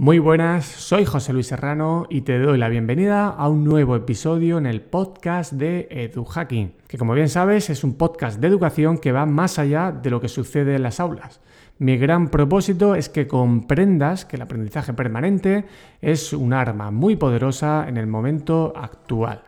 Muy 0.00 0.20
buenas, 0.20 0.64
soy 0.64 1.04
José 1.04 1.32
Luis 1.32 1.48
Serrano 1.48 2.06
y 2.08 2.20
te 2.20 2.38
doy 2.38 2.56
la 2.56 2.68
bienvenida 2.68 3.26
a 3.26 3.48
un 3.48 3.64
nuevo 3.64 3.96
episodio 3.96 4.56
en 4.56 4.66
el 4.66 4.80
podcast 4.80 5.54
de 5.54 5.88
EduHacking, 5.90 6.72
que 6.86 6.96
como 6.96 7.14
bien 7.14 7.28
sabes 7.28 7.68
es 7.68 7.82
un 7.82 7.94
podcast 7.94 8.38
de 8.38 8.46
educación 8.46 8.98
que 8.98 9.10
va 9.10 9.26
más 9.26 9.58
allá 9.58 9.90
de 9.90 10.10
lo 10.10 10.20
que 10.20 10.28
sucede 10.28 10.76
en 10.76 10.84
las 10.84 11.00
aulas. 11.00 11.40
Mi 11.78 11.96
gran 11.96 12.28
propósito 12.28 12.94
es 12.94 13.08
que 13.08 13.26
comprendas 13.26 14.24
que 14.24 14.36
el 14.36 14.42
aprendizaje 14.42 14.92
permanente 14.92 15.64
es 16.00 16.32
un 16.32 16.52
arma 16.52 16.92
muy 16.92 17.16
poderosa 17.16 17.86
en 17.88 17.96
el 17.96 18.06
momento 18.06 18.72
actual. 18.76 19.42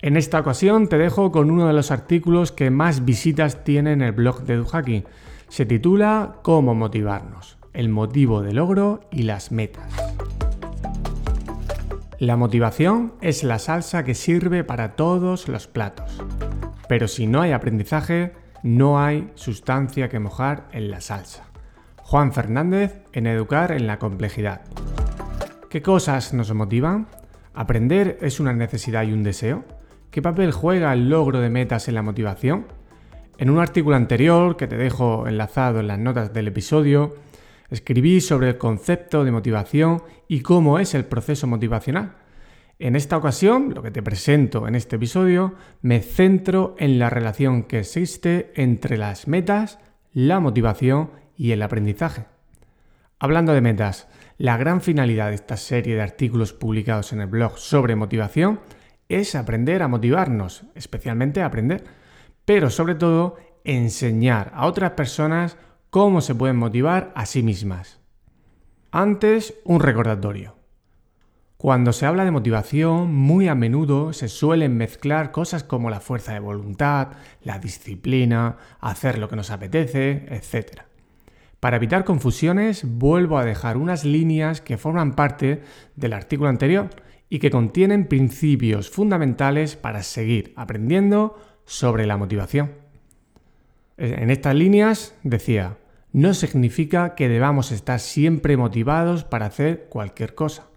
En 0.00 0.16
esta 0.16 0.38
ocasión 0.38 0.88
te 0.88 0.96
dejo 0.96 1.32
con 1.32 1.50
uno 1.50 1.66
de 1.66 1.72
los 1.72 1.90
artículos 1.90 2.52
que 2.52 2.70
más 2.70 3.04
visitas 3.04 3.64
tiene 3.64 3.94
en 3.94 4.02
el 4.02 4.12
blog 4.12 4.44
de 4.44 4.54
EduHacking. 4.54 5.04
Se 5.48 5.66
titula 5.66 6.36
Cómo 6.42 6.76
motivarnos 6.76 7.59
el 7.72 7.88
motivo 7.88 8.42
de 8.42 8.52
logro 8.52 9.00
y 9.10 9.22
las 9.22 9.52
metas. 9.52 9.92
La 12.18 12.36
motivación 12.36 13.14
es 13.20 13.44
la 13.44 13.58
salsa 13.58 14.04
que 14.04 14.14
sirve 14.14 14.64
para 14.64 14.96
todos 14.96 15.48
los 15.48 15.66
platos. 15.66 16.22
Pero 16.88 17.08
si 17.08 17.26
no 17.26 17.40
hay 17.40 17.52
aprendizaje, 17.52 18.32
no 18.62 19.00
hay 19.00 19.30
sustancia 19.36 20.08
que 20.08 20.18
mojar 20.18 20.68
en 20.72 20.90
la 20.90 21.00
salsa. 21.00 21.44
Juan 21.96 22.32
Fernández 22.32 22.98
en 23.12 23.26
Educar 23.26 23.72
en 23.72 23.86
la 23.86 23.98
Complejidad. 23.98 24.62
¿Qué 25.70 25.80
cosas 25.80 26.34
nos 26.34 26.52
motivan? 26.52 27.06
¿Aprender 27.54 28.18
es 28.20 28.40
una 28.40 28.52
necesidad 28.52 29.04
y 29.04 29.12
un 29.12 29.22
deseo? 29.22 29.64
¿Qué 30.10 30.20
papel 30.20 30.50
juega 30.50 30.92
el 30.92 31.08
logro 31.08 31.40
de 31.40 31.50
metas 31.50 31.86
en 31.86 31.94
la 31.94 32.02
motivación? 32.02 32.66
En 33.38 33.48
un 33.48 33.60
artículo 33.60 33.96
anterior, 33.96 34.56
que 34.56 34.66
te 34.66 34.76
dejo 34.76 35.26
enlazado 35.28 35.80
en 35.80 35.86
las 35.86 35.98
notas 35.98 36.34
del 36.34 36.48
episodio, 36.48 37.14
Escribí 37.70 38.20
sobre 38.20 38.48
el 38.48 38.58
concepto 38.58 39.24
de 39.24 39.30
motivación 39.30 40.02
y 40.26 40.40
cómo 40.40 40.78
es 40.78 40.94
el 40.94 41.04
proceso 41.04 41.46
motivacional. 41.46 42.16
En 42.80 42.96
esta 42.96 43.16
ocasión, 43.16 43.74
lo 43.74 43.82
que 43.82 43.90
te 43.90 44.02
presento 44.02 44.66
en 44.66 44.74
este 44.74 44.96
episodio, 44.96 45.54
me 45.82 46.00
centro 46.00 46.74
en 46.78 46.98
la 46.98 47.10
relación 47.10 47.64
que 47.64 47.80
existe 47.80 48.52
entre 48.56 48.96
las 48.96 49.28
metas, 49.28 49.78
la 50.12 50.40
motivación 50.40 51.10
y 51.36 51.52
el 51.52 51.62
aprendizaje. 51.62 52.24
Hablando 53.18 53.52
de 53.52 53.60
metas, 53.60 54.08
la 54.38 54.56
gran 54.56 54.80
finalidad 54.80 55.28
de 55.28 55.34
esta 55.34 55.58
serie 55.58 55.94
de 55.94 56.00
artículos 56.00 56.54
publicados 56.54 57.12
en 57.12 57.20
el 57.20 57.26
blog 57.26 57.58
sobre 57.58 57.96
motivación 57.96 58.60
es 59.10 59.34
aprender 59.34 59.82
a 59.82 59.88
motivarnos, 59.88 60.64
especialmente 60.74 61.42
aprender, 61.42 61.84
pero 62.46 62.70
sobre 62.70 62.94
todo 62.94 63.36
enseñar 63.64 64.50
a 64.54 64.66
otras 64.66 64.92
personas 64.92 65.58
cómo 65.90 66.20
se 66.20 66.36
pueden 66.36 66.56
motivar 66.56 67.12
a 67.16 67.26
sí 67.26 67.42
mismas. 67.42 67.98
Antes, 68.92 69.54
un 69.64 69.80
recordatorio. 69.80 70.56
Cuando 71.56 71.92
se 71.92 72.06
habla 72.06 72.24
de 72.24 72.30
motivación, 72.30 73.14
muy 73.14 73.48
a 73.48 73.54
menudo 73.54 74.12
se 74.12 74.28
suelen 74.28 74.76
mezclar 74.76 75.30
cosas 75.30 75.62
como 75.62 75.90
la 75.90 76.00
fuerza 76.00 76.32
de 76.32 76.40
voluntad, 76.40 77.08
la 77.42 77.58
disciplina, 77.58 78.56
hacer 78.80 79.18
lo 79.18 79.28
que 79.28 79.36
nos 79.36 79.50
apetece, 79.50 80.26
etc. 80.30 80.82
Para 81.58 81.76
evitar 81.76 82.04
confusiones, 82.04 82.82
vuelvo 82.84 83.36
a 83.36 83.44
dejar 83.44 83.76
unas 83.76 84.04
líneas 84.04 84.62
que 84.62 84.78
forman 84.78 85.14
parte 85.14 85.62
del 85.96 86.14
artículo 86.14 86.48
anterior 86.48 86.88
y 87.28 87.40
que 87.40 87.50
contienen 87.50 88.06
principios 88.08 88.90
fundamentales 88.90 89.76
para 89.76 90.02
seguir 90.02 90.54
aprendiendo 90.56 91.36
sobre 91.66 92.06
la 92.06 92.16
motivación. 92.16 92.89
En 94.02 94.30
estas 94.30 94.54
líneas 94.54 95.14
decía, 95.24 95.76
no 96.10 96.32
significa 96.32 97.14
que 97.14 97.28
debamos 97.28 97.70
estar 97.70 98.00
siempre 98.00 98.56
motivados 98.56 99.24
para 99.24 99.44
hacer 99.44 99.88
cualquier 99.90 100.34
cosa. 100.34 100.68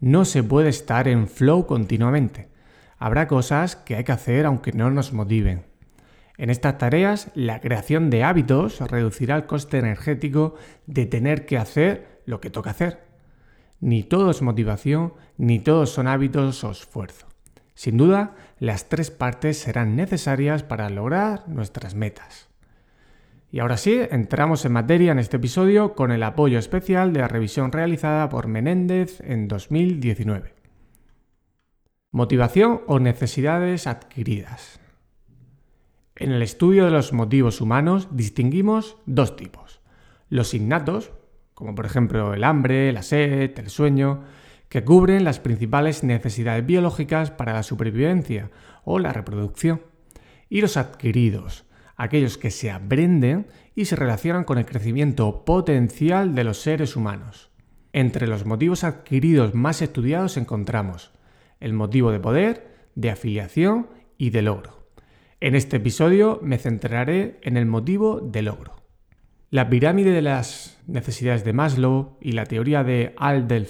No 0.00 0.24
se 0.24 0.42
puede 0.42 0.70
estar 0.70 1.06
en 1.06 1.28
flow 1.28 1.66
continuamente. 1.66 2.48
Habrá 2.96 3.28
cosas 3.28 3.76
que 3.76 3.96
hay 3.96 4.04
que 4.04 4.12
hacer 4.12 4.46
aunque 4.46 4.72
no 4.72 4.90
nos 4.90 5.12
motiven. 5.12 5.66
En 6.38 6.48
estas 6.48 6.78
tareas, 6.78 7.30
la 7.34 7.60
creación 7.60 8.08
de 8.08 8.24
hábitos 8.24 8.80
reducirá 8.80 9.36
el 9.36 9.44
coste 9.44 9.78
energético 9.78 10.54
de 10.86 11.04
tener 11.04 11.44
que 11.44 11.58
hacer 11.58 12.22
lo 12.24 12.40
que 12.40 12.48
toca 12.48 12.70
hacer. 12.70 13.04
Ni 13.80 14.02
todo 14.02 14.30
es 14.30 14.40
motivación, 14.40 15.12
ni 15.36 15.58
todos 15.58 15.90
son 15.90 16.08
hábitos 16.08 16.64
o 16.64 16.70
esfuerzo. 16.70 17.26
Sin 17.74 17.98
duda, 17.98 18.34
las 18.58 18.88
tres 18.88 19.10
partes 19.10 19.58
serán 19.58 19.94
necesarias 19.94 20.62
para 20.62 20.88
lograr 20.88 21.46
nuestras 21.50 21.94
metas. 21.94 22.51
Y 23.52 23.60
ahora 23.60 23.76
sí, 23.76 24.00
entramos 24.10 24.64
en 24.64 24.72
materia 24.72 25.12
en 25.12 25.18
este 25.18 25.36
episodio 25.36 25.94
con 25.94 26.10
el 26.10 26.22
apoyo 26.22 26.58
especial 26.58 27.12
de 27.12 27.20
la 27.20 27.28
revisión 27.28 27.70
realizada 27.70 28.30
por 28.30 28.48
Menéndez 28.48 29.20
en 29.20 29.46
2019. 29.46 30.54
Motivación 32.12 32.80
o 32.86 32.98
necesidades 32.98 33.86
adquiridas. 33.86 34.80
En 36.16 36.32
el 36.32 36.40
estudio 36.40 36.86
de 36.86 36.92
los 36.92 37.12
motivos 37.12 37.60
humanos 37.60 38.08
distinguimos 38.10 38.96
dos 39.04 39.36
tipos. 39.36 39.82
Los 40.30 40.54
innatos, 40.54 41.12
como 41.52 41.74
por 41.74 41.84
ejemplo 41.84 42.32
el 42.32 42.44
hambre, 42.44 42.90
la 42.90 43.02
sed, 43.02 43.58
el 43.58 43.68
sueño, 43.68 44.24
que 44.70 44.82
cubren 44.82 45.24
las 45.24 45.40
principales 45.40 46.04
necesidades 46.04 46.64
biológicas 46.64 47.30
para 47.30 47.52
la 47.52 47.62
supervivencia 47.62 48.50
o 48.82 48.98
la 48.98 49.12
reproducción. 49.12 49.82
Y 50.48 50.62
los 50.62 50.78
adquiridos, 50.78 51.66
aquellos 51.96 52.38
que 52.38 52.50
se 52.50 52.70
aprenden 52.70 53.46
y 53.74 53.86
se 53.86 53.96
relacionan 53.96 54.44
con 54.44 54.58
el 54.58 54.66
crecimiento 54.66 55.44
potencial 55.44 56.34
de 56.34 56.44
los 56.44 56.58
seres 56.58 56.96
humanos. 56.96 57.50
Entre 57.92 58.26
los 58.26 58.46
motivos 58.46 58.84
adquiridos 58.84 59.54
más 59.54 59.82
estudiados 59.82 60.36
encontramos 60.36 61.12
el 61.60 61.72
motivo 61.72 62.10
de 62.10 62.20
poder, 62.20 62.88
de 62.94 63.10
afiliación 63.10 63.88
y 64.18 64.30
de 64.30 64.42
logro. 64.42 64.88
En 65.40 65.54
este 65.54 65.76
episodio 65.76 66.40
me 66.42 66.58
centraré 66.58 67.38
en 67.42 67.56
el 67.56 67.66
motivo 67.66 68.20
de 68.20 68.42
logro. 68.42 68.76
La 69.50 69.68
pirámide 69.68 70.10
de 70.12 70.22
las 70.22 70.80
necesidades 70.86 71.44
de 71.44 71.52
Maslow 71.52 72.16
y 72.20 72.32
la 72.32 72.46
teoría 72.46 72.84
de 72.84 73.14
Alder 73.18 73.66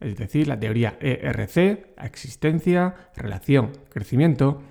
es 0.00 0.16
decir, 0.16 0.46
la 0.46 0.60
teoría 0.60 0.98
ERC, 1.00 1.94
existencia, 2.02 2.94
relación, 3.16 3.72
crecimiento, 3.88 4.62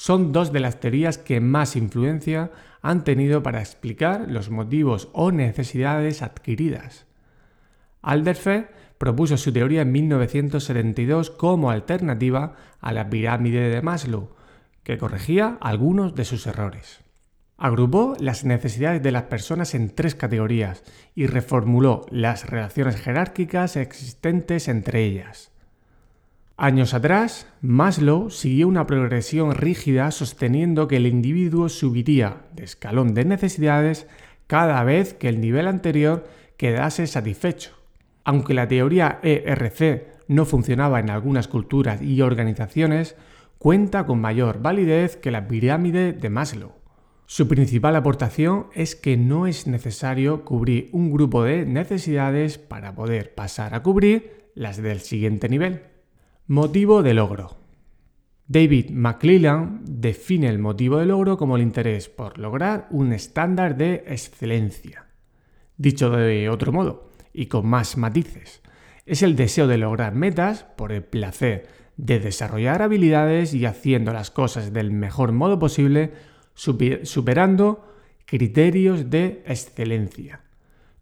son 0.00 0.32
dos 0.32 0.50
de 0.50 0.60
las 0.60 0.80
teorías 0.80 1.18
que 1.18 1.40
más 1.40 1.76
influencia 1.76 2.52
han 2.80 3.04
tenido 3.04 3.42
para 3.42 3.60
explicar 3.60 4.30
los 4.30 4.48
motivos 4.48 5.10
o 5.12 5.30
necesidades 5.30 6.22
adquiridas. 6.22 7.04
Alderfe 8.00 8.68
propuso 8.96 9.36
su 9.36 9.52
teoría 9.52 9.82
en 9.82 9.92
1972 9.92 11.28
como 11.28 11.70
alternativa 11.70 12.54
a 12.80 12.94
la 12.94 13.10
pirámide 13.10 13.68
de 13.68 13.82
Maslow, 13.82 14.30
que 14.84 14.96
corregía 14.96 15.58
algunos 15.60 16.14
de 16.14 16.24
sus 16.24 16.46
errores. 16.46 17.00
Agrupó 17.58 18.16
las 18.20 18.46
necesidades 18.46 19.02
de 19.02 19.12
las 19.12 19.24
personas 19.24 19.74
en 19.74 19.94
tres 19.94 20.14
categorías 20.14 20.82
y 21.14 21.26
reformuló 21.26 22.06
las 22.08 22.48
relaciones 22.48 22.96
jerárquicas 22.96 23.76
existentes 23.76 24.66
entre 24.68 25.04
ellas. 25.04 25.52
Años 26.62 26.92
atrás, 26.92 27.46
Maslow 27.62 28.28
siguió 28.28 28.68
una 28.68 28.86
progresión 28.86 29.54
rígida 29.54 30.10
sosteniendo 30.10 30.88
que 30.88 30.96
el 30.96 31.06
individuo 31.06 31.70
subiría 31.70 32.42
de 32.52 32.64
escalón 32.64 33.14
de 33.14 33.24
necesidades 33.24 34.06
cada 34.46 34.84
vez 34.84 35.14
que 35.14 35.30
el 35.30 35.40
nivel 35.40 35.66
anterior 35.66 36.28
quedase 36.58 37.06
satisfecho. 37.06 37.70
Aunque 38.24 38.52
la 38.52 38.68
teoría 38.68 39.20
ERC 39.22 40.04
no 40.28 40.44
funcionaba 40.44 41.00
en 41.00 41.08
algunas 41.08 41.48
culturas 41.48 42.02
y 42.02 42.20
organizaciones, 42.20 43.16
cuenta 43.56 44.04
con 44.04 44.20
mayor 44.20 44.60
validez 44.60 45.16
que 45.16 45.30
la 45.30 45.48
pirámide 45.48 46.12
de 46.12 46.28
Maslow. 46.28 46.72
Su 47.24 47.48
principal 47.48 47.96
aportación 47.96 48.66
es 48.74 48.94
que 48.94 49.16
no 49.16 49.46
es 49.46 49.66
necesario 49.66 50.44
cubrir 50.44 50.90
un 50.92 51.10
grupo 51.10 51.42
de 51.42 51.64
necesidades 51.64 52.58
para 52.58 52.94
poder 52.94 53.34
pasar 53.34 53.74
a 53.74 53.82
cubrir 53.82 54.50
las 54.54 54.76
del 54.76 55.00
siguiente 55.00 55.48
nivel. 55.48 55.84
Motivo 56.52 57.04
de 57.04 57.14
logro. 57.14 57.58
David 58.48 58.90
McClellan 58.90 59.82
define 59.84 60.48
el 60.48 60.58
motivo 60.58 60.98
de 60.98 61.06
logro 61.06 61.36
como 61.36 61.54
el 61.54 61.62
interés 61.62 62.08
por 62.08 62.38
lograr 62.38 62.88
un 62.90 63.12
estándar 63.12 63.76
de 63.76 64.02
excelencia. 64.08 65.06
Dicho 65.76 66.10
de 66.10 66.50
otro 66.50 66.72
modo, 66.72 67.08
y 67.32 67.46
con 67.46 67.68
más 67.68 67.96
matices, 67.96 68.62
es 69.06 69.22
el 69.22 69.36
deseo 69.36 69.68
de 69.68 69.78
lograr 69.78 70.16
metas 70.16 70.64
por 70.64 70.90
el 70.90 71.04
placer 71.04 71.68
de 71.96 72.18
desarrollar 72.18 72.82
habilidades 72.82 73.54
y 73.54 73.64
haciendo 73.64 74.12
las 74.12 74.32
cosas 74.32 74.72
del 74.72 74.90
mejor 74.90 75.30
modo 75.30 75.60
posible, 75.60 76.14
superando 76.54 77.94
criterios 78.24 79.08
de 79.08 79.44
excelencia. 79.46 80.40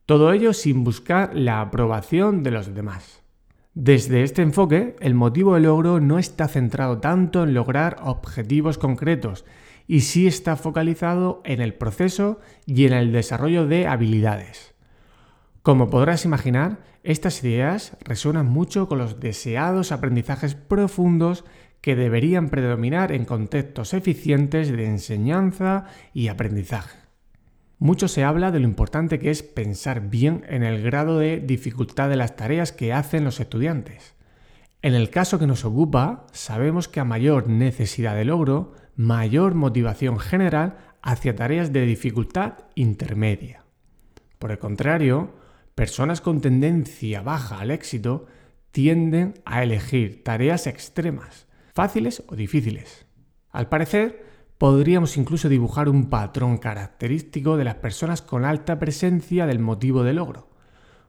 Todo 0.05 0.31
ello 0.35 0.53
sin 0.53 0.85
buscar 0.85 1.35
la 1.35 1.63
aprobación 1.63 2.43
de 2.43 2.51
los 2.51 2.75
demás. 2.75 3.23
Desde 3.81 4.25
este 4.25 4.43
enfoque, 4.43 4.97
el 4.99 5.15
motivo 5.15 5.55
de 5.55 5.61
logro 5.61 6.01
no 6.01 6.19
está 6.19 6.49
centrado 6.49 6.99
tanto 6.99 7.45
en 7.45 7.55
lograr 7.55 7.99
objetivos 8.03 8.77
concretos 8.77 9.45
y 9.87 10.01
sí 10.01 10.27
está 10.27 10.57
focalizado 10.57 11.41
en 11.45 11.61
el 11.61 11.75
proceso 11.75 12.41
y 12.67 12.87
en 12.87 12.93
el 12.93 13.13
desarrollo 13.13 13.69
de 13.69 13.87
habilidades. 13.87 14.75
Como 15.63 15.91
podrás 15.91 16.25
imaginar, 16.25 16.81
estas 17.05 17.45
ideas 17.45 17.97
resuenan 18.01 18.49
mucho 18.49 18.89
con 18.89 18.99
los 18.99 19.21
deseados 19.21 19.93
aprendizajes 19.93 20.57
profundos 20.57 21.45
que 21.81 21.95
deberían 21.95 22.49
predominar 22.49 23.13
en 23.13 23.27
contextos 23.27 23.95
eficientes 23.95 24.73
de 24.73 24.87
enseñanza 24.87 25.85
y 26.13 26.27
aprendizaje. 26.27 27.08
Mucho 27.81 28.09
se 28.09 28.25
habla 28.25 28.51
de 28.51 28.59
lo 28.59 28.67
importante 28.67 29.21
que 29.21 29.31
es 29.31 29.45
pensar 29.45 30.09
bien 30.11 30.45
en 30.49 30.65
el 30.65 30.83
grado 30.83 31.19
de 31.19 31.39
dificultad 31.39 32.09
de 32.09 32.17
las 32.17 32.35
tareas 32.35 32.73
que 32.73 32.93
hacen 32.93 33.23
los 33.25 33.39
estudiantes. 33.39 34.15
En 34.83 34.95
el 34.95 35.11
caso 35.11 35.39
que 35.39 35.47
nos 35.47 35.65
ocupa, 35.65 36.27
sabemos 36.33 36.89
que 36.89 36.99
a 36.99 37.05
mayor 37.05 37.49
necesidad 37.49 38.17
de 38.17 38.25
logro, 38.25 38.73
mayor 38.97 39.55
motivación 39.55 40.19
general 40.19 40.79
hacia 41.03 41.37
tareas 41.37 41.73
de 41.73 41.87
dificultad 41.87 42.55
intermedia. 42.75 43.65
Por 44.41 44.51
el 44.51 44.59
contrario, 44.59 45.35
personas 45.77 46.21
con 46.21 46.41
tendencia 46.41 47.23
baja 47.23 47.61
al 47.61 47.71
éxito 47.71 48.27
tienden 48.73 49.35
a 49.45 49.63
elegir 49.63 50.25
tareas 50.25 50.67
extremas, 50.67 51.47
fáciles 51.75 52.25
o 52.27 52.35
difíciles. 52.35 53.07
Al 53.51 53.69
parecer, 53.69 54.28
podríamos 54.59 55.17
incluso 55.17 55.49
dibujar 55.49 55.89
un 55.89 56.11
patrón 56.11 56.59
característico 56.59 57.57
de 57.57 57.65
las 57.65 57.77
personas 57.77 58.23
con 58.23 58.45
alta 58.45 58.79
presencia 58.79 59.47
del 59.47 59.61
motivo 59.61 60.03
de 60.03 60.13
logro. 60.13 60.49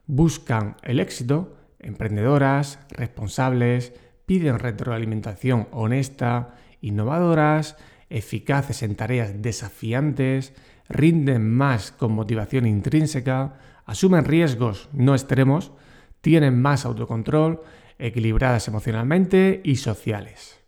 Buscan 0.06 0.76
el 0.82 1.00
éxito, 1.00 1.56
emprendedoras, 1.80 2.78
responsables, 2.90 3.92
piden 4.24 4.60
retroalimentación 4.60 5.68
honesta, 5.72 6.54
innovadoras, 6.80 7.76
eficaces 8.08 8.82
en 8.82 8.94
tareas 8.94 9.42
desafiantes, 9.42 10.54
rinden 10.88 11.48
más 11.50 11.90
con 11.90 12.12
motivación 12.12 12.66
intrínseca, 12.66 13.58
asumen 13.84 14.24
riesgos 14.24 14.88
no 14.92 15.14
extremos, 15.14 15.72
tienen 16.20 16.60
más 16.60 16.84
autocontrol, 16.84 17.62
equilibradas 17.98 18.68
emocionalmente 18.68 19.60
y 19.64 19.76
sociales. 19.76 20.60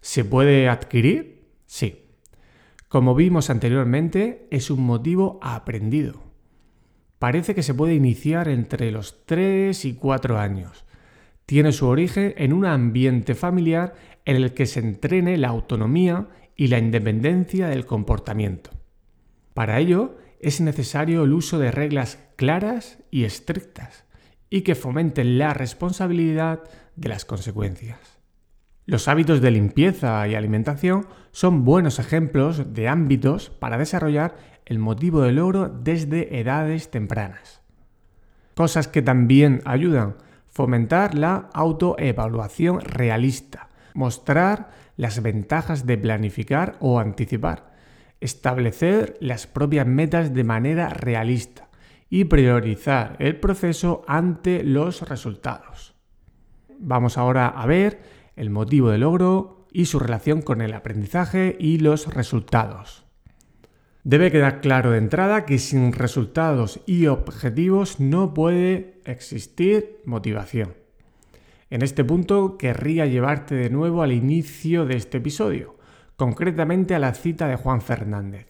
¿Se 0.00 0.24
puede 0.24 0.68
adquirir? 0.68 1.42
Sí. 1.66 2.03
Como 2.94 3.16
vimos 3.16 3.50
anteriormente, 3.50 4.46
es 4.52 4.70
un 4.70 4.86
motivo 4.86 5.40
aprendido. 5.42 6.22
Parece 7.18 7.52
que 7.52 7.64
se 7.64 7.74
puede 7.74 7.96
iniciar 7.96 8.46
entre 8.46 8.92
los 8.92 9.26
3 9.26 9.84
y 9.84 9.94
4 9.94 10.38
años. 10.38 10.84
Tiene 11.44 11.72
su 11.72 11.88
origen 11.88 12.34
en 12.36 12.52
un 12.52 12.64
ambiente 12.64 13.34
familiar 13.34 13.94
en 14.24 14.36
el 14.36 14.54
que 14.54 14.66
se 14.66 14.78
entrene 14.78 15.36
la 15.38 15.48
autonomía 15.48 16.28
y 16.54 16.68
la 16.68 16.78
independencia 16.78 17.66
del 17.66 17.84
comportamiento. 17.84 18.70
Para 19.54 19.80
ello, 19.80 20.16
es 20.38 20.60
necesario 20.60 21.24
el 21.24 21.32
uso 21.32 21.58
de 21.58 21.72
reglas 21.72 22.20
claras 22.36 23.02
y 23.10 23.24
estrictas 23.24 24.04
y 24.50 24.60
que 24.60 24.76
fomenten 24.76 25.36
la 25.36 25.52
responsabilidad 25.52 26.62
de 26.94 27.08
las 27.08 27.24
consecuencias. 27.24 28.13
Los 28.86 29.08
hábitos 29.08 29.40
de 29.40 29.50
limpieza 29.50 30.28
y 30.28 30.34
alimentación 30.34 31.06
son 31.30 31.64
buenos 31.64 31.98
ejemplos 31.98 32.74
de 32.74 32.88
ámbitos 32.88 33.48
para 33.48 33.78
desarrollar 33.78 34.36
el 34.66 34.78
motivo 34.78 35.22
de 35.22 35.32
logro 35.32 35.68
desde 35.68 36.38
edades 36.38 36.90
tempranas. 36.90 37.62
Cosas 38.54 38.86
que 38.86 39.00
también 39.00 39.62
ayudan, 39.64 40.16
fomentar 40.48 41.14
la 41.14 41.48
autoevaluación 41.54 42.80
realista, 42.80 43.68
mostrar 43.94 44.70
las 44.96 45.22
ventajas 45.22 45.86
de 45.86 45.96
planificar 45.96 46.76
o 46.80 47.00
anticipar, 47.00 47.72
establecer 48.20 49.16
las 49.20 49.46
propias 49.46 49.86
metas 49.86 50.34
de 50.34 50.44
manera 50.44 50.90
realista 50.90 51.68
y 52.10 52.24
priorizar 52.24 53.16
el 53.18 53.40
proceso 53.40 54.04
ante 54.06 54.62
los 54.62 55.08
resultados. 55.08 55.94
Vamos 56.78 57.16
ahora 57.16 57.48
a 57.48 57.66
ver 57.66 58.23
el 58.36 58.50
motivo 58.50 58.90
de 58.90 58.98
logro 58.98 59.66
y 59.72 59.86
su 59.86 59.98
relación 59.98 60.42
con 60.42 60.60
el 60.60 60.72
aprendizaje 60.72 61.56
y 61.58 61.78
los 61.78 62.12
resultados. 62.12 63.04
Debe 64.04 64.30
quedar 64.30 64.60
claro 64.60 64.90
de 64.90 64.98
entrada 64.98 65.46
que 65.46 65.58
sin 65.58 65.92
resultados 65.92 66.80
y 66.86 67.06
objetivos 67.06 68.00
no 68.00 68.34
puede 68.34 69.00
existir 69.06 70.00
motivación. 70.04 70.74
En 71.70 71.82
este 71.82 72.04
punto 72.04 72.58
querría 72.58 73.06
llevarte 73.06 73.54
de 73.54 73.70
nuevo 73.70 74.02
al 74.02 74.12
inicio 74.12 74.84
de 74.84 74.96
este 74.96 75.18
episodio, 75.18 75.76
concretamente 76.16 76.94
a 76.94 76.98
la 76.98 77.14
cita 77.14 77.48
de 77.48 77.56
Juan 77.56 77.80
Fernández. 77.80 78.46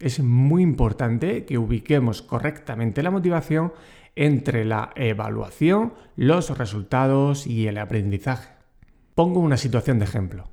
Es 0.00 0.20
muy 0.20 0.62
importante 0.62 1.44
que 1.44 1.58
ubiquemos 1.58 2.20
correctamente 2.20 3.02
la 3.02 3.10
motivación 3.10 3.72
entre 4.16 4.64
la 4.64 4.90
evaluación, 4.96 5.94
los 6.16 6.58
resultados 6.58 7.46
y 7.46 7.68
el 7.68 7.78
aprendizaje. 7.78 8.57
Pongo 9.18 9.40
una 9.40 9.56
situación 9.56 9.98
de 9.98 10.04
ejemplo. 10.04 10.48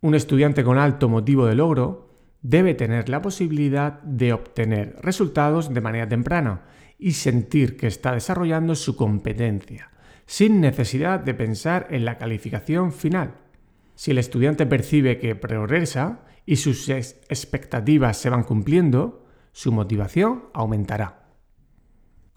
Un 0.00 0.16
estudiante 0.16 0.64
con 0.64 0.78
alto 0.78 1.08
motivo 1.08 1.46
de 1.46 1.54
logro 1.54 2.10
debe 2.42 2.74
tener 2.74 3.08
la 3.08 3.22
posibilidad 3.22 4.02
de 4.02 4.32
obtener 4.32 4.96
resultados 5.00 5.72
de 5.72 5.80
manera 5.80 6.08
temprana 6.08 6.62
y 6.98 7.12
sentir 7.12 7.76
que 7.76 7.86
está 7.86 8.10
desarrollando 8.10 8.74
su 8.74 8.96
competencia, 8.96 9.92
sin 10.26 10.60
necesidad 10.60 11.20
de 11.20 11.34
pensar 11.34 11.86
en 11.90 12.04
la 12.04 12.18
calificación 12.18 12.90
final. 12.90 13.34
Si 13.94 14.10
el 14.10 14.18
estudiante 14.18 14.66
percibe 14.66 15.20
que 15.20 15.36
progresa 15.36 16.22
y 16.46 16.56
sus 16.56 16.88
expectativas 16.88 18.16
se 18.16 18.28
van 18.28 18.42
cumpliendo, 18.42 19.24
su 19.52 19.70
motivación 19.70 20.46
aumentará. 20.52 21.27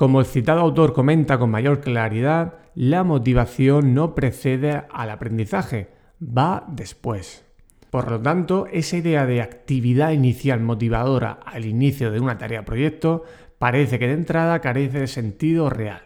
Como 0.02 0.20
el 0.20 0.26
citado 0.26 0.62
autor 0.62 0.94
comenta 0.94 1.38
con 1.38 1.52
mayor 1.52 1.80
claridad, 1.80 2.56
la 2.74 3.04
motivación 3.04 3.94
no 3.94 4.16
precede 4.16 4.82
al 4.92 5.12
aprendizaje, 5.12 5.90
va 6.20 6.66
después. 6.70 7.46
Por 7.92 8.10
lo 8.10 8.20
tanto, 8.20 8.66
esa 8.72 8.98
idea 8.98 9.28
de 9.28 9.44
actividad 9.44 10.10
inicial 10.10 10.60
motivadora 10.60 11.34
al 11.46 11.66
inicio 11.66 12.10
de 12.10 12.20
una 12.20 12.40
tarea 12.40 12.66
proyecto 12.66 13.26
parece 13.60 14.00
que 14.00 14.08
de 14.08 14.14
entrada 14.14 14.60
carece 14.60 15.02
de 15.02 15.06
sentido 15.06 15.70
real. 15.70 16.02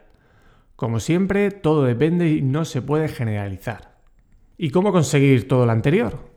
Como 0.75 0.99
siempre, 0.99 1.49
todo 1.51 1.85
depende 1.85 2.27
y 2.27 2.41
no 2.41 2.65
se 2.65 2.81
puede 2.81 3.07
generalizar. 3.07 3.95
¿Y 4.57 4.71
cómo 4.71 4.91
conseguir 4.91 5.47
todo 5.47 5.65
lo 5.65 5.71
anterior? 5.71 6.34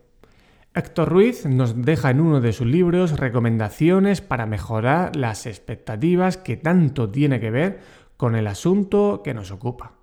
Héctor 0.78 1.08
Ruiz 1.08 1.44
nos 1.44 1.82
deja 1.82 2.10
en 2.10 2.20
uno 2.20 2.40
de 2.40 2.52
sus 2.52 2.68
libros 2.68 3.18
recomendaciones 3.18 4.20
para 4.20 4.46
mejorar 4.46 5.16
las 5.16 5.44
expectativas 5.44 6.36
que 6.36 6.56
tanto 6.56 7.10
tiene 7.10 7.40
que 7.40 7.50
ver 7.50 7.80
con 8.16 8.36
el 8.36 8.46
asunto 8.46 9.22
que 9.24 9.34
nos 9.34 9.50
ocupa. 9.50 9.94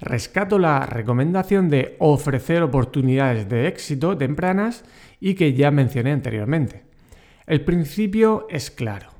Rescato 0.00 0.58
la 0.58 0.86
recomendación 0.86 1.68
de 1.68 1.96
ofrecer 1.98 2.62
oportunidades 2.62 3.46
de 3.50 3.68
éxito 3.68 4.16
tempranas 4.16 4.84
y 5.20 5.34
que 5.34 5.52
ya 5.52 5.70
mencioné 5.70 6.12
anteriormente. 6.12 6.84
El 7.46 7.60
principio 7.60 8.46
es 8.48 8.70
claro. 8.70 9.10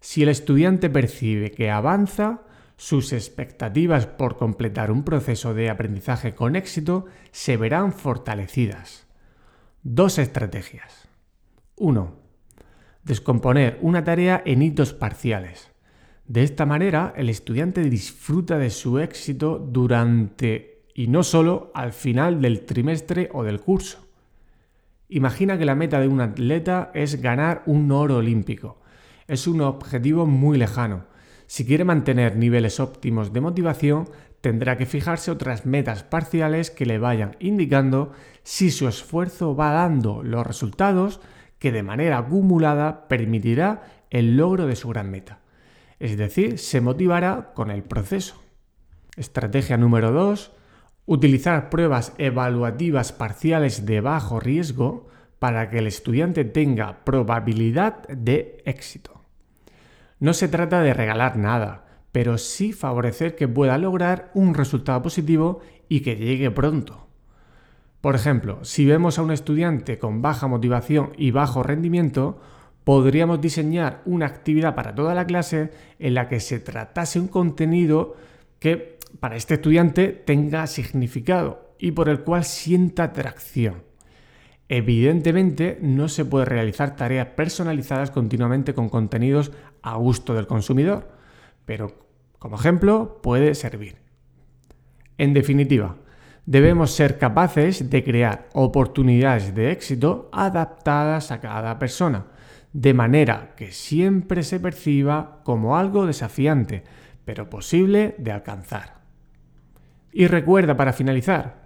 Si 0.00 0.22
el 0.22 0.28
estudiante 0.28 0.90
percibe 0.90 1.52
que 1.52 1.70
avanza, 1.70 2.42
sus 2.76 3.14
expectativas 3.14 4.06
por 4.08 4.36
completar 4.36 4.90
un 4.90 5.04
proceso 5.04 5.54
de 5.54 5.70
aprendizaje 5.70 6.34
con 6.34 6.54
éxito 6.54 7.06
se 7.30 7.56
verán 7.56 7.94
fortalecidas. 7.94 9.06
Dos 9.84 10.18
estrategias. 10.20 11.08
1. 11.74 12.14
Descomponer 13.02 13.80
una 13.82 14.04
tarea 14.04 14.40
en 14.46 14.62
hitos 14.62 14.92
parciales. 14.92 15.72
De 16.24 16.44
esta 16.44 16.66
manera, 16.66 17.12
el 17.16 17.28
estudiante 17.28 17.82
disfruta 17.82 18.58
de 18.58 18.70
su 18.70 19.00
éxito 19.00 19.58
durante 19.58 20.84
y 20.94 21.08
no 21.08 21.24
solo 21.24 21.72
al 21.74 21.92
final 21.92 22.40
del 22.40 22.64
trimestre 22.64 23.28
o 23.32 23.42
del 23.42 23.58
curso. 23.58 24.06
Imagina 25.08 25.58
que 25.58 25.64
la 25.64 25.74
meta 25.74 25.98
de 25.98 26.06
un 26.06 26.20
atleta 26.20 26.92
es 26.94 27.20
ganar 27.20 27.64
un 27.66 27.90
oro 27.90 28.18
olímpico. 28.18 28.80
Es 29.26 29.48
un 29.48 29.62
objetivo 29.62 30.26
muy 30.26 30.58
lejano. 30.58 31.06
Si 31.52 31.66
quiere 31.66 31.84
mantener 31.84 32.34
niveles 32.34 32.80
óptimos 32.80 33.34
de 33.34 33.42
motivación, 33.42 34.08
tendrá 34.40 34.78
que 34.78 34.86
fijarse 34.86 35.30
otras 35.30 35.66
metas 35.66 36.02
parciales 36.02 36.70
que 36.70 36.86
le 36.86 36.96
vayan 36.96 37.36
indicando 37.40 38.12
si 38.42 38.70
su 38.70 38.88
esfuerzo 38.88 39.54
va 39.54 39.70
dando 39.70 40.22
los 40.22 40.46
resultados 40.46 41.20
que 41.58 41.70
de 41.70 41.82
manera 41.82 42.16
acumulada 42.16 43.06
permitirá 43.06 43.82
el 44.08 44.38
logro 44.38 44.66
de 44.66 44.76
su 44.76 44.88
gran 44.88 45.10
meta. 45.10 45.40
Es 46.00 46.16
decir, 46.16 46.58
se 46.58 46.80
motivará 46.80 47.52
con 47.52 47.70
el 47.70 47.82
proceso. 47.82 48.42
Estrategia 49.18 49.76
número 49.76 50.10
2. 50.10 50.52
Utilizar 51.04 51.68
pruebas 51.68 52.14
evaluativas 52.16 53.12
parciales 53.12 53.84
de 53.84 54.00
bajo 54.00 54.40
riesgo 54.40 55.10
para 55.38 55.68
que 55.68 55.80
el 55.80 55.86
estudiante 55.86 56.46
tenga 56.46 57.04
probabilidad 57.04 58.08
de 58.08 58.62
éxito. 58.64 59.21
No 60.22 60.34
se 60.34 60.46
trata 60.46 60.82
de 60.82 60.94
regalar 60.94 61.36
nada, 61.36 61.84
pero 62.12 62.38
sí 62.38 62.72
favorecer 62.72 63.34
que 63.34 63.48
pueda 63.48 63.76
lograr 63.76 64.30
un 64.34 64.54
resultado 64.54 65.02
positivo 65.02 65.58
y 65.88 66.02
que 66.02 66.14
llegue 66.14 66.48
pronto. 66.52 67.08
Por 68.00 68.14
ejemplo, 68.14 68.64
si 68.64 68.86
vemos 68.86 69.18
a 69.18 69.22
un 69.22 69.32
estudiante 69.32 69.98
con 69.98 70.22
baja 70.22 70.46
motivación 70.46 71.10
y 71.16 71.32
bajo 71.32 71.64
rendimiento, 71.64 72.40
podríamos 72.84 73.40
diseñar 73.40 74.00
una 74.04 74.26
actividad 74.26 74.76
para 74.76 74.94
toda 74.94 75.12
la 75.12 75.26
clase 75.26 75.72
en 75.98 76.14
la 76.14 76.28
que 76.28 76.38
se 76.38 76.60
tratase 76.60 77.18
un 77.18 77.26
contenido 77.26 78.14
que 78.60 79.00
para 79.18 79.34
este 79.34 79.54
estudiante 79.54 80.06
tenga 80.06 80.68
significado 80.68 81.74
y 81.80 81.90
por 81.90 82.08
el 82.08 82.20
cual 82.20 82.44
sienta 82.44 83.02
atracción. 83.02 83.82
Evidentemente 84.74 85.76
no 85.82 86.08
se 86.08 86.24
puede 86.24 86.46
realizar 86.46 86.96
tareas 86.96 87.26
personalizadas 87.26 88.10
continuamente 88.10 88.72
con 88.72 88.88
contenidos 88.88 89.52
a 89.82 89.96
gusto 89.96 90.32
del 90.32 90.46
consumidor, 90.46 91.10
pero 91.66 91.92
como 92.38 92.56
ejemplo 92.56 93.20
puede 93.22 93.54
servir. 93.54 93.96
En 95.18 95.34
definitiva, 95.34 95.96
debemos 96.46 96.92
ser 96.92 97.18
capaces 97.18 97.90
de 97.90 98.02
crear 98.02 98.48
oportunidades 98.54 99.54
de 99.54 99.72
éxito 99.72 100.30
adaptadas 100.32 101.32
a 101.32 101.40
cada 101.42 101.78
persona, 101.78 102.28
de 102.72 102.94
manera 102.94 103.52
que 103.54 103.72
siempre 103.72 104.42
se 104.42 104.58
perciba 104.58 105.42
como 105.44 105.76
algo 105.76 106.06
desafiante, 106.06 106.82
pero 107.26 107.50
posible 107.50 108.14
de 108.16 108.32
alcanzar. 108.32 109.02
Y 110.14 110.28
recuerda 110.28 110.78
para 110.78 110.94
finalizar, 110.94 111.61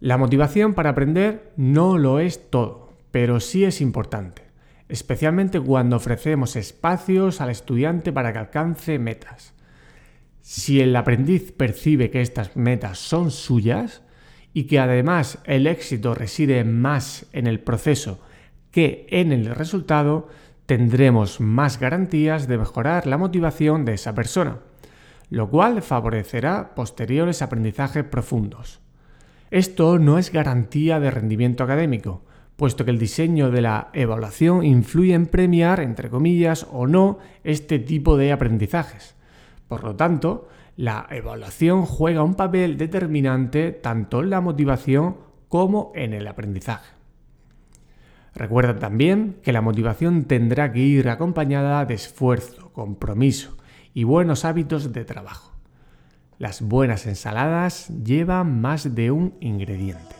la 0.00 0.16
motivación 0.16 0.72
para 0.72 0.90
aprender 0.90 1.52
no 1.56 1.98
lo 1.98 2.20
es 2.20 2.50
todo, 2.50 2.94
pero 3.10 3.38
sí 3.38 3.64
es 3.64 3.82
importante, 3.82 4.42
especialmente 4.88 5.60
cuando 5.60 5.96
ofrecemos 5.96 6.56
espacios 6.56 7.42
al 7.42 7.50
estudiante 7.50 8.10
para 8.10 8.32
que 8.32 8.38
alcance 8.38 8.98
metas. 8.98 9.52
Si 10.40 10.80
el 10.80 10.96
aprendiz 10.96 11.52
percibe 11.52 12.10
que 12.10 12.22
estas 12.22 12.56
metas 12.56 12.98
son 12.98 13.30
suyas 13.30 14.00
y 14.54 14.64
que 14.64 14.78
además 14.78 15.38
el 15.44 15.66
éxito 15.66 16.14
reside 16.14 16.64
más 16.64 17.26
en 17.34 17.46
el 17.46 17.60
proceso 17.60 18.22
que 18.70 19.06
en 19.10 19.32
el 19.32 19.46
resultado, 19.46 20.28
tendremos 20.64 21.40
más 21.40 21.78
garantías 21.78 22.48
de 22.48 22.56
mejorar 22.56 23.06
la 23.06 23.18
motivación 23.18 23.84
de 23.84 23.94
esa 23.94 24.14
persona, 24.14 24.60
lo 25.28 25.50
cual 25.50 25.82
favorecerá 25.82 26.74
posteriores 26.74 27.42
aprendizajes 27.42 28.04
profundos. 28.04 28.80
Esto 29.50 29.98
no 29.98 30.16
es 30.18 30.32
garantía 30.32 31.00
de 31.00 31.10
rendimiento 31.10 31.64
académico, 31.64 32.22
puesto 32.54 32.84
que 32.84 32.92
el 32.92 32.98
diseño 33.00 33.50
de 33.50 33.62
la 33.62 33.88
evaluación 33.94 34.64
influye 34.64 35.12
en 35.14 35.26
premiar, 35.26 35.80
entre 35.80 36.08
comillas, 36.08 36.68
o 36.70 36.86
no 36.86 37.18
este 37.42 37.80
tipo 37.80 38.16
de 38.16 38.30
aprendizajes. 38.30 39.16
Por 39.66 39.82
lo 39.82 39.96
tanto, 39.96 40.48
la 40.76 41.06
evaluación 41.10 41.84
juega 41.84 42.22
un 42.22 42.36
papel 42.36 42.76
determinante 42.76 43.72
tanto 43.72 44.20
en 44.20 44.30
la 44.30 44.40
motivación 44.40 45.16
como 45.48 45.90
en 45.96 46.14
el 46.14 46.28
aprendizaje. 46.28 46.94
Recuerda 48.34 48.78
también 48.78 49.38
que 49.42 49.52
la 49.52 49.62
motivación 49.62 50.24
tendrá 50.24 50.72
que 50.72 50.78
ir 50.78 51.08
acompañada 51.08 51.84
de 51.86 51.94
esfuerzo, 51.94 52.72
compromiso 52.72 53.56
y 53.94 54.04
buenos 54.04 54.44
hábitos 54.44 54.92
de 54.92 55.04
trabajo. 55.04 55.49
Las 56.40 56.62
buenas 56.62 57.06
ensaladas 57.06 57.88
llevan 58.02 58.62
más 58.62 58.94
de 58.94 59.10
un 59.10 59.34
ingrediente. 59.40 60.16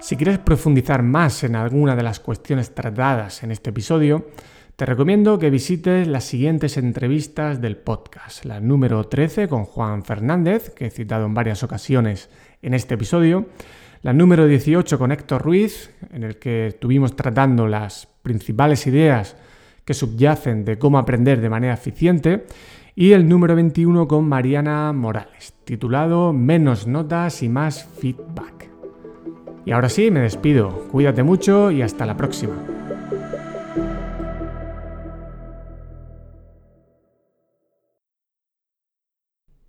Si 0.00 0.16
quieres 0.16 0.40
profundizar 0.40 1.04
más 1.04 1.44
en 1.44 1.54
alguna 1.54 1.94
de 1.94 2.02
las 2.02 2.18
cuestiones 2.18 2.74
tratadas 2.74 3.44
en 3.44 3.52
este 3.52 3.70
episodio, 3.70 4.26
te 4.74 4.84
recomiendo 4.84 5.38
que 5.38 5.50
visites 5.50 6.08
las 6.08 6.24
siguientes 6.24 6.76
entrevistas 6.78 7.60
del 7.60 7.76
podcast. 7.76 8.44
La 8.44 8.58
número 8.58 9.04
13 9.04 9.46
con 9.46 9.66
Juan 9.66 10.04
Fernández, 10.04 10.70
que 10.70 10.86
he 10.86 10.90
citado 10.90 11.26
en 11.26 11.34
varias 11.34 11.62
ocasiones 11.62 12.28
en 12.60 12.74
este 12.74 12.94
episodio, 12.94 13.46
la 14.02 14.12
número 14.12 14.48
18 14.48 14.98
con 14.98 15.12
Héctor 15.12 15.42
Ruiz, 15.42 15.92
en 16.10 16.24
el 16.24 16.40
que 16.40 16.66
estuvimos 16.66 17.14
tratando 17.14 17.68
las 17.68 18.08
principales 18.24 18.84
ideas 18.88 19.36
que 19.84 19.94
subyacen 19.94 20.64
de 20.64 20.76
cómo 20.76 20.98
aprender 20.98 21.40
de 21.40 21.50
manera 21.50 21.74
eficiente, 21.74 22.46
y 22.98 23.12
el 23.12 23.28
número 23.28 23.54
21 23.54 24.08
con 24.08 24.26
Mariana 24.26 24.90
Morales, 24.94 25.54
titulado 25.64 26.32
Menos 26.32 26.86
notas 26.86 27.42
y 27.42 27.48
más 27.50 27.84
feedback. 27.84 28.70
Y 29.66 29.72
ahora 29.72 29.90
sí, 29.90 30.10
me 30.10 30.20
despido. 30.20 30.70
Cuídate 30.90 31.22
mucho 31.22 31.70
y 31.70 31.82
hasta 31.82 32.06
la 32.06 32.16
próxima. 32.16 32.75